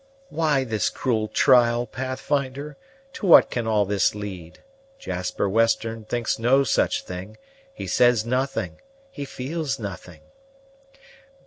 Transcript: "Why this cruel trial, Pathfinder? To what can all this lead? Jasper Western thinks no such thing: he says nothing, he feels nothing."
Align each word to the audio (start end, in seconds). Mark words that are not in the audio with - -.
"Why 0.29 0.63
this 0.63 0.89
cruel 0.89 1.27
trial, 1.27 1.85
Pathfinder? 1.85 2.75
To 3.13 3.27
what 3.27 3.51
can 3.51 3.67
all 3.67 3.85
this 3.85 4.15
lead? 4.15 4.63
Jasper 4.97 5.47
Western 5.47 6.05
thinks 6.05 6.39
no 6.39 6.63
such 6.63 7.03
thing: 7.03 7.37
he 7.71 7.85
says 7.85 8.25
nothing, 8.25 8.81
he 9.11 9.25
feels 9.25 9.77
nothing." 9.77 10.21